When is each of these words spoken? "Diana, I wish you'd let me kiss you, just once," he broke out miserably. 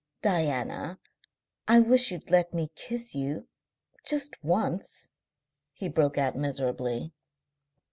"Diana, 0.23 0.97
I 1.67 1.79
wish 1.79 2.09
you'd 2.11 2.31
let 2.31 2.55
me 2.55 2.71
kiss 2.73 3.13
you, 3.13 3.47
just 4.03 4.43
once," 4.43 5.09
he 5.73 5.89
broke 5.89 6.17
out 6.17 6.35
miserably. 6.35 7.13